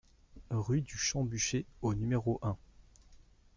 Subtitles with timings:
[0.49, 2.57] Rue du Champ Buchet au numéro un